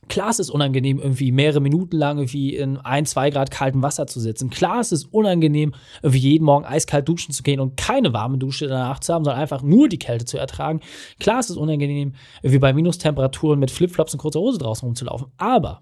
Klar, 0.09 0.29
es 0.29 0.39
ist 0.39 0.49
unangenehm, 0.49 0.99
irgendwie 0.99 1.31
mehrere 1.31 1.61
Minuten 1.61 1.97
lang 1.97 2.17
irgendwie 2.17 2.55
in 2.55 2.77
ein, 2.77 3.05
zwei 3.05 3.29
Grad 3.29 3.51
kaltem 3.51 3.81
Wasser 3.81 4.07
zu 4.07 4.19
sitzen. 4.19 4.49
Klar, 4.49 4.79
es 4.79 4.91
ist 4.91 5.13
unangenehm, 5.13 5.73
irgendwie 6.01 6.19
jeden 6.19 6.45
Morgen 6.45 6.65
eiskalt 6.65 7.07
duschen 7.07 7.33
zu 7.33 7.43
gehen 7.43 7.59
und 7.59 7.77
keine 7.77 8.13
warme 8.13 8.37
Dusche 8.37 8.67
danach 8.67 8.99
zu 8.99 9.13
haben, 9.13 9.23
sondern 9.23 9.41
einfach 9.41 9.61
nur 9.61 9.89
die 9.89 9.99
Kälte 9.99 10.25
zu 10.25 10.37
ertragen. 10.37 10.81
Klar, 11.19 11.39
es 11.39 11.49
ist 11.49 11.57
unangenehm, 11.57 12.13
irgendwie 12.41 12.59
bei 12.59 12.73
Minustemperaturen 12.73 13.59
mit 13.59 13.71
Flipflops 13.71 14.13
und 14.13 14.19
kurzer 14.19 14.39
Hose 14.39 14.59
draußen 14.59 14.85
rumzulaufen. 14.85 15.27
Aber 15.37 15.81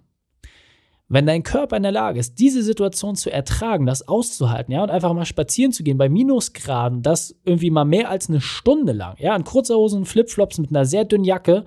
wenn 1.13 1.25
dein 1.25 1.43
Körper 1.43 1.75
in 1.75 1.83
der 1.83 1.91
Lage 1.91 2.19
ist, 2.19 2.39
diese 2.39 2.63
Situation 2.63 3.17
zu 3.17 3.29
ertragen, 3.29 3.85
das 3.85 4.07
auszuhalten, 4.07 4.73
ja, 4.73 4.81
und 4.81 4.91
einfach 4.91 5.11
mal 5.11 5.25
spazieren 5.25 5.73
zu 5.73 5.83
gehen 5.83 5.97
bei 5.97 6.07
Minusgraden, 6.07 7.01
das 7.01 7.35
irgendwie 7.43 7.69
mal 7.69 7.83
mehr 7.83 8.09
als 8.09 8.29
eine 8.29 8.39
Stunde 8.39 8.93
lang, 8.93 9.17
ja, 9.19 9.35
in 9.35 9.43
kurzer 9.43 9.75
Hose 9.75 9.97
und 9.97 10.05
Flipflops 10.05 10.57
mit 10.59 10.69
einer 10.69 10.85
sehr 10.85 11.03
dünnen 11.03 11.25
Jacke, 11.25 11.65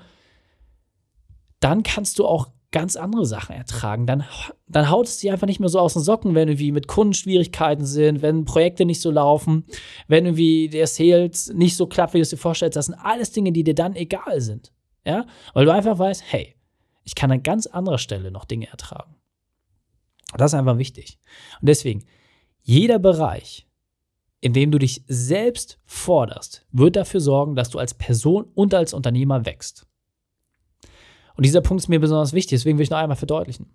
dann 1.65 1.83
kannst 1.83 2.19
du 2.19 2.27
auch 2.27 2.49
ganz 2.73 2.95
andere 2.95 3.25
Sachen 3.25 3.57
ertragen. 3.57 4.07
Dann, 4.07 4.25
dann 4.67 4.91
haut 4.91 5.07
es 5.07 5.17
dir 5.17 5.33
einfach 5.33 5.47
nicht 5.47 5.61
mehr 5.61 5.71
so 5.71 5.79
aus 5.79 5.95
den 5.95 6.03
Socken, 6.03 6.35
wenn 6.35 6.49
irgendwie 6.49 6.73
mit 6.73 6.89
Kunden 6.89 7.15
Schwierigkeiten 7.15 7.87
sind, 7.87 8.21
wenn 8.21 8.45
Projekte 8.45 8.85
nicht 8.85 9.01
so 9.01 9.11
laufen, 9.11 9.65
wenn 10.07 10.27
irgendwie 10.27 10.69
der 10.69 10.87
Sales 10.87 11.53
nicht 11.55 11.77
so 11.77 11.87
klappt, 11.87 12.13
wie 12.13 12.19
du 12.19 12.23
es 12.23 12.31
dir 12.31 12.37
vorstellst. 12.37 12.77
Das 12.77 12.87
sind 12.87 12.97
alles 12.97 13.33
Dinge, 13.33 13.53
die 13.53 13.65
dir 13.65 13.75
dann 13.75 13.97
egal 13.97 14.43
sind. 14.43 14.75
Ja? 15.07 15.25
Weil 15.55 15.65
du 15.65 15.73
einfach 15.73 15.99
weißt, 15.99 16.23
hey, 16.27 16.55
ich 17.05 17.15
kann 17.15 17.31
an 17.33 17.43
ganz 17.43 17.67
anderer 17.67 17.99
Stelle 17.99 18.31
noch 18.31 18.45
Dinge 18.45 18.67
ertragen. 18.67 19.15
Das 20.37 20.53
ist 20.53 20.59
einfach 20.59 20.77
wichtig. 20.77 21.19
Und 21.63 21.69
deswegen, 21.69 22.05
jeder 22.61 22.99
Bereich, 22.99 23.67
in 24.41 24.53
dem 24.53 24.71
du 24.71 24.79
dich 24.79 25.03
selbst 25.07 25.79
forderst, 25.87 26.67
wird 26.73 26.97
dafür 26.97 27.21
sorgen, 27.21 27.55
dass 27.55 27.71
du 27.71 27.79
als 27.79 27.95
Person 27.95 28.51
und 28.55 28.75
als 28.75 28.93
Unternehmer 28.93 29.47
wächst. 29.47 29.87
Und 31.37 31.45
dieser 31.45 31.61
Punkt 31.61 31.83
ist 31.83 31.89
mir 31.89 32.01
besonders 32.01 32.33
wichtig, 32.33 32.59
deswegen 32.59 32.79
will 32.79 32.85
ich 32.85 32.91
noch 32.91 32.99
einmal 32.99 33.17
verdeutlichen. 33.17 33.67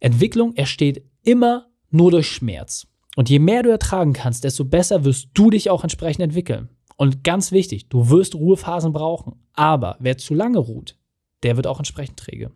Entwicklung 0.00 0.54
entsteht 0.54 1.04
immer 1.22 1.68
nur 1.90 2.10
durch 2.10 2.28
Schmerz. 2.28 2.86
Und 3.16 3.28
je 3.28 3.38
mehr 3.38 3.62
du 3.62 3.70
ertragen 3.70 4.12
kannst, 4.12 4.44
desto 4.44 4.64
besser 4.64 5.04
wirst 5.04 5.30
du 5.34 5.50
dich 5.50 5.70
auch 5.70 5.82
entsprechend 5.82 6.22
entwickeln. 6.22 6.68
Und 6.96 7.24
ganz 7.24 7.52
wichtig, 7.52 7.88
du 7.88 8.10
wirst 8.10 8.34
Ruhephasen 8.34 8.92
brauchen. 8.92 9.36
Aber 9.54 9.96
wer 10.00 10.18
zu 10.18 10.34
lange 10.34 10.58
ruht, 10.58 10.96
der 11.42 11.56
wird 11.56 11.66
auch 11.66 11.78
entsprechend 11.78 12.18
träge. 12.18 12.52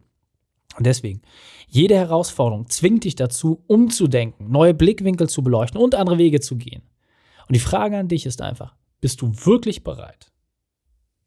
Und 0.76 0.86
deswegen, 0.86 1.22
jede 1.68 1.96
Herausforderung 1.96 2.68
zwingt 2.68 3.04
dich 3.04 3.14
dazu, 3.14 3.62
umzudenken, 3.66 4.50
neue 4.50 4.74
Blickwinkel 4.74 5.28
zu 5.28 5.42
beleuchten 5.42 5.80
und 5.80 5.94
andere 5.94 6.18
Wege 6.18 6.40
zu 6.40 6.56
gehen. 6.56 6.82
Und 7.46 7.54
die 7.54 7.60
Frage 7.60 7.98
an 7.98 8.08
dich 8.08 8.24
ist 8.24 8.40
einfach, 8.40 8.74
bist 9.00 9.20
du 9.20 9.32
wirklich 9.44 9.84
bereit, 9.84 10.32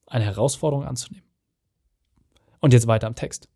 eine 0.08 0.26
Herausforderung 0.26 0.86
anzunehmen? 0.86 1.25
Und 2.60 2.74
jetzt 2.74 2.88
weiter 2.88 3.08
am 3.08 3.16
Text. 3.16 3.48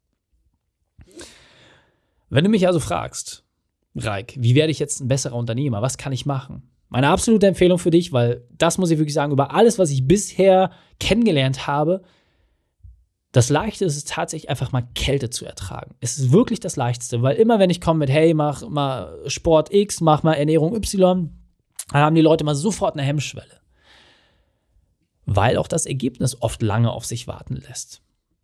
Wenn 2.29 2.43
du 2.43 2.49
mich 2.49 2.67
also 2.67 2.79
fragst, 2.79 3.43
Reik, 3.95 4.35
wie 4.37 4.55
werde 4.55 4.71
ich 4.71 4.79
jetzt 4.79 5.01
ein 5.01 5.07
besserer 5.07 5.35
Unternehmer? 5.35 5.81
Was 5.81 5.97
kann 5.97 6.13
ich 6.13 6.25
machen? 6.25 6.69
Meine 6.89 7.09
absolute 7.09 7.47
Empfehlung 7.47 7.79
für 7.79 7.91
dich, 7.91 8.13
weil 8.13 8.47
das 8.51 8.77
muss 8.77 8.91
ich 8.91 8.97
wirklich 8.97 9.13
sagen, 9.13 9.31
über 9.31 9.53
alles, 9.53 9.77
was 9.77 9.91
ich 9.91 10.07
bisher 10.07 10.71
kennengelernt 10.99 11.67
habe, 11.67 12.01
das 13.31 13.49
Leichte 13.49 13.85
ist 13.85 13.95
es 13.95 14.05
tatsächlich 14.05 14.49
einfach 14.49 14.71
mal 14.71 14.87
Kälte 14.95 15.29
zu 15.29 15.45
ertragen. 15.45 15.95
Es 15.99 16.17
ist 16.17 16.31
wirklich 16.31 16.59
das 16.59 16.77
Leichteste, 16.77 17.21
weil 17.21 17.35
immer 17.35 17.59
wenn 17.59 17.69
ich 17.69 17.79
komme 17.79 17.99
mit, 17.99 18.09
hey, 18.09 18.33
mach 18.33 18.67
mal 18.67 19.19
Sport 19.27 19.71
X, 19.71 20.01
mach 20.01 20.23
mal 20.23 20.33
Ernährung 20.33 20.75
Y, 20.75 21.29
dann 21.91 22.01
haben 22.01 22.15
die 22.15 22.21
Leute 22.21 22.43
mal 22.43 22.55
sofort 22.55 22.95
eine 22.95 23.03
Hemmschwelle. 23.03 23.59
Weil 25.25 25.57
auch 25.57 25.67
das 25.67 25.85
Ergebnis 25.85 26.41
oft 26.41 26.63
lange 26.63 26.91
auf 26.91 27.05
sich 27.05 27.27
warten 27.27 27.55
lässt. 27.55 28.01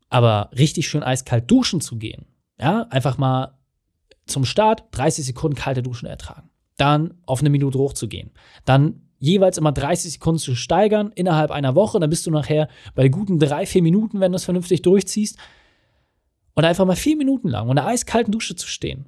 Aber 0.09 0.49
richtig 0.57 0.87
schön 0.87 1.03
eiskalt 1.03 1.49
duschen 1.49 1.81
zu 1.81 1.97
gehen, 1.97 2.25
ja, 2.59 2.83
einfach 2.89 3.17
mal 3.17 3.57
zum 4.25 4.45
Start 4.45 4.83
30 4.91 5.25
Sekunden 5.25 5.55
kalte 5.55 5.83
Duschen 5.83 6.07
ertragen. 6.07 6.49
Dann 6.77 7.15
auf 7.25 7.39
eine 7.39 7.49
Minute 7.49 7.77
hochzugehen. 7.77 8.31
Dann 8.65 9.01
jeweils 9.19 9.57
immer 9.57 9.71
30 9.71 10.13
Sekunden 10.13 10.39
zu 10.39 10.55
steigern 10.55 11.11
innerhalb 11.15 11.51
einer 11.51 11.75
Woche. 11.75 11.99
Dann 11.99 12.09
bist 12.09 12.25
du 12.25 12.31
nachher 12.31 12.67
bei 12.95 13.07
guten 13.07 13.39
drei, 13.39 13.65
vier 13.65 13.81
Minuten, 13.81 14.19
wenn 14.19 14.31
du 14.31 14.35
es 14.37 14.45
vernünftig 14.45 14.81
durchziehst. 14.81 15.37
Und 16.53 16.65
einfach 16.65 16.85
mal 16.85 16.95
vier 16.95 17.17
Minuten 17.17 17.49
lang 17.49 17.69
unter 17.69 17.85
eiskalten 17.85 18.31
Dusche 18.31 18.55
zu 18.55 18.67
stehen. 18.67 19.07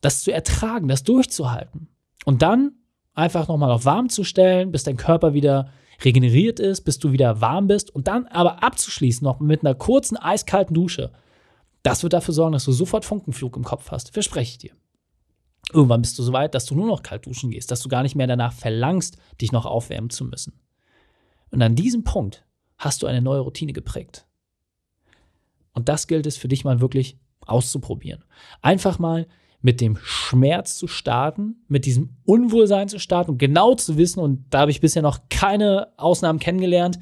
Das 0.00 0.22
zu 0.22 0.32
ertragen, 0.32 0.88
das 0.88 1.02
durchzuhalten. 1.02 1.88
Und 2.24 2.42
dann 2.42 2.72
einfach 3.14 3.48
nochmal 3.48 3.70
auf 3.70 3.84
warm 3.84 4.08
zu 4.08 4.24
stellen, 4.24 4.70
bis 4.70 4.84
dein 4.84 4.96
Körper 4.96 5.34
wieder 5.34 5.72
regeneriert 6.04 6.60
ist, 6.60 6.82
bis 6.82 6.98
du 6.98 7.12
wieder 7.12 7.40
warm 7.40 7.66
bist 7.66 7.94
und 7.94 8.08
dann 8.08 8.26
aber 8.26 8.62
abzuschließen 8.62 9.24
noch 9.24 9.40
mit 9.40 9.64
einer 9.64 9.74
kurzen 9.74 10.16
eiskalten 10.16 10.74
Dusche. 10.74 11.12
Das 11.82 12.02
wird 12.02 12.12
dafür 12.12 12.34
sorgen, 12.34 12.52
dass 12.52 12.64
du 12.64 12.72
sofort 12.72 13.04
Funkenflug 13.04 13.56
im 13.56 13.64
Kopf 13.64 13.90
hast. 13.90 14.12
Verspreche 14.12 14.52
ich 14.52 14.58
dir. 14.58 14.72
Irgendwann 15.72 16.02
bist 16.02 16.18
du 16.18 16.22
so 16.22 16.32
weit, 16.32 16.54
dass 16.54 16.64
du 16.64 16.74
nur 16.74 16.86
noch 16.86 17.02
kalt 17.02 17.26
duschen 17.26 17.50
gehst, 17.50 17.70
dass 17.70 17.82
du 17.82 17.88
gar 17.88 18.02
nicht 18.02 18.14
mehr 18.14 18.26
danach 18.26 18.52
verlangst, 18.52 19.18
dich 19.40 19.52
noch 19.52 19.66
aufwärmen 19.66 20.10
zu 20.10 20.24
müssen. 20.24 20.58
Und 21.50 21.62
an 21.62 21.74
diesem 21.76 22.04
Punkt 22.04 22.44
hast 22.78 23.02
du 23.02 23.06
eine 23.06 23.20
neue 23.20 23.40
Routine 23.40 23.72
geprägt. 23.72 24.26
Und 25.72 25.88
das 25.88 26.06
gilt 26.06 26.26
es 26.26 26.36
für 26.36 26.48
dich 26.48 26.64
mal 26.64 26.80
wirklich 26.80 27.18
auszuprobieren. 27.40 28.24
Einfach 28.62 28.98
mal 28.98 29.26
mit 29.60 29.80
dem 29.80 29.98
Schmerz 30.02 30.76
zu 30.76 30.86
starten, 30.86 31.64
mit 31.68 31.84
diesem 31.84 32.16
Unwohlsein 32.24 32.88
zu 32.88 32.98
starten 32.98 33.32
und 33.32 33.38
genau 33.38 33.74
zu 33.74 33.96
wissen, 33.96 34.20
und 34.20 34.46
da 34.50 34.60
habe 34.60 34.70
ich 34.70 34.80
bisher 34.80 35.02
noch 35.02 35.20
keine 35.30 35.88
Ausnahmen 35.96 36.38
kennengelernt, 36.38 36.98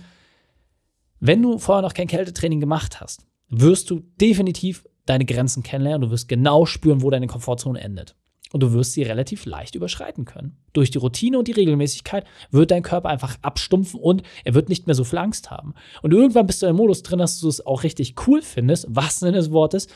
wenn 1.21 1.43
du 1.43 1.59
vorher 1.59 1.83
noch 1.83 1.95
kein 1.95 2.09
Kältetraining 2.09 2.61
gemacht 2.61 3.01
hast, 3.01 3.27
wirst 3.49 3.91
du 3.91 4.01
definitiv 4.21 4.87
deine 5.07 5.25
Grenzen 5.25 5.63
kennenlernen. 5.63 6.03
Du 6.03 6.11
wirst 6.11 6.29
genau 6.29 6.67
spüren, 6.67 7.03
wo 7.03 7.11
deine 7.11 7.27
Komfortzone 7.27 7.81
endet. 7.81 8.17
Und 8.53 8.63
du 8.63 8.73
wirst 8.73 8.93
sie 8.93 9.03
relativ 9.03 9.45
leicht 9.45 9.75
überschreiten 9.75 10.25
können. 10.25 10.57
Durch 10.73 10.91
die 10.91 10.99
Routine 10.99 11.39
und 11.39 11.49
die 11.49 11.53
Regelmäßigkeit 11.53 12.25
wird 12.51 12.71
dein 12.71 12.83
Körper 12.83 13.09
einfach 13.09 13.37
abstumpfen 13.43 13.99
und 13.99 14.23
er 14.45 14.55
wird 14.55 14.69
nicht 14.69 14.87
mehr 14.87 14.95
so 14.95 15.05
viel 15.05 15.19
Angst 15.19 15.51
haben. 15.51 15.75
Und 16.03 16.13
irgendwann 16.13 16.47
bist 16.47 16.63
du 16.63 16.67
im 16.67 16.77
Modus 16.77 17.03
drin, 17.03 17.19
dass 17.19 17.41
du 17.41 17.49
es 17.49 17.65
auch 17.67 17.83
richtig 17.83 18.15
cool 18.27 18.43
findest, 18.43 18.87
was 18.89 19.19
Sinne 19.19 19.33
des 19.33 19.51
Wortes, 19.51 19.89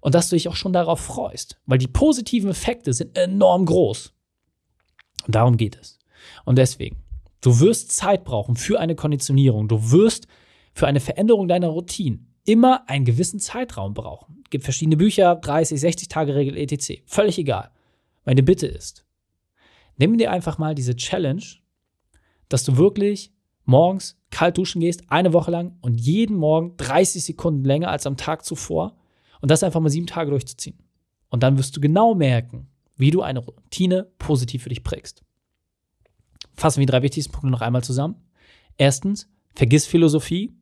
und 0.00 0.14
dass 0.14 0.28
du 0.28 0.36
dich 0.36 0.48
auch 0.48 0.56
schon 0.56 0.72
darauf 0.72 1.00
freust, 1.00 1.60
weil 1.66 1.78
die 1.78 1.88
positiven 1.88 2.50
Effekte 2.50 2.92
sind 2.92 3.16
enorm 3.16 3.66
groß. 3.66 4.12
Und 5.26 5.34
darum 5.34 5.56
geht 5.56 5.76
es. 5.76 5.98
Und 6.44 6.56
deswegen, 6.56 6.96
du 7.40 7.60
wirst 7.60 7.92
Zeit 7.92 8.24
brauchen 8.24 8.56
für 8.56 8.80
eine 8.80 8.94
Konditionierung. 8.94 9.68
Du 9.68 9.90
wirst 9.90 10.26
für 10.72 10.86
eine 10.86 11.00
Veränderung 11.00 11.48
deiner 11.48 11.68
Routine 11.68 12.20
immer 12.44 12.88
einen 12.88 13.04
gewissen 13.04 13.40
Zeitraum 13.40 13.94
brauchen. 13.94 14.40
Es 14.44 14.50
gibt 14.50 14.64
verschiedene 14.64 14.96
Bücher, 14.96 15.36
30, 15.36 15.80
60 15.80 16.08
Tage 16.08 16.34
Regel, 16.34 16.56
etc. 16.56 17.02
Völlig 17.04 17.38
egal. 17.38 17.70
Meine 18.24 18.42
Bitte 18.42 18.66
ist, 18.66 19.04
nimm 19.96 20.16
dir 20.16 20.30
einfach 20.30 20.58
mal 20.58 20.74
diese 20.74 20.96
Challenge, 20.96 21.42
dass 22.48 22.64
du 22.64 22.76
wirklich 22.76 23.32
morgens 23.64 24.16
kalt 24.30 24.56
duschen 24.56 24.80
gehst, 24.80 25.02
eine 25.08 25.34
Woche 25.34 25.50
lang 25.50 25.76
und 25.82 26.00
jeden 26.00 26.36
Morgen 26.36 26.76
30 26.78 27.22
Sekunden 27.22 27.64
länger 27.64 27.90
als 27.90 28.06
am 28.06 28.16
Tag 28.16 28.44
zuvor 28.44 28.96
und 29.40 29.50
das 29.50 29.62
einfach 29.62 29.80
mal 29.80 29.90
sieben 29.90 30.06
Tage 30.06 30.30
durchzuziehen. 30.30 30.78
Und 31.30 31.42
dann 31.42 31.58
wirst 31.58 31.76
du 31.76 31.80
genau 31.80 32.14
merken, 32.14 32.68
wie 32.96 33.10
du 33.10 33.22
eine 33.22 33.40
Routine 33.40 34.08
positiv 34.18 34.62
für 34.62 34.68
dich 34.68 34.82
prägst. 34.82 35.22
Fassen 36.54 36.80
wir 36.80 36.86
die 36.86 36.90
drei 36.90 37.02
wichtigsten 37.02 37.32
Punkte 37.32 37.50
noch 37.50 37.60
einmal 37.60 37.84
zusammen. 37.84 38.16
Erstens, 38.76 39.28
vergiss 39.54 39.86
Philosophie. 39.86 40.52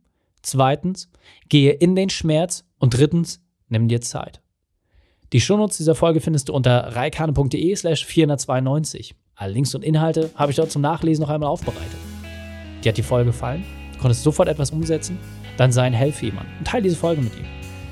Zweitens, 0.42 1.10
gehe 1.48 1.72
in 1.72 1.96
den 1.96 2.10
Schmerz. 2.10 2.64
Und 2.78 2.94
drittens, 2.94 3.42
nimm 3.68 3.88
dir 3.88 4.00
Zeit. 4.02 4.42
Die 5.32 5.40
Shownotes 5.40 5.78
dieser 5.78 5.94
Folge 5.94 6.20
findest 6.20 6.48
du 6.48 6.52
unter 6.52 6.94
reikane.de 6.94 7.74
slash 7.74 8.04
492. 8.04 9.14
Alle 9.34 9.52
Links 9.52 9.74
und 9.74 9.82
Inhalte 9.82 10.30
habe 10.34 10.52
ich 10.52 10.56
dort 10.56 10.70
zum 10.70 10.82
Nachlesen 10.82 11.22
noch 11.22 11.30
einmal 11.30 11.48
aufbereitet. 11.48 11.98
Dir 12.84 12.90
hat 12.90 12.96
die 12.96 13.02
Folge 13.02 13.30
gefallen? 13.30 13.64
Du 13.94 13.98
konntest 13.98 14.22
sofort 14.22 14.48
etwas 14.48 14.70
umsetzen? 14.70 15.18
Dann 15.56 15.72
sei 15.72 15.82
ein 15.82 15.94
Helfer 15.94 16.26
jemand 16.26 16.46
und 16.58 16.66
teile 16.66 16.84
diese 16.84 16.96
Folge 16.96 17.22
mit 17.22 17.36
ihm. 17.36 17.65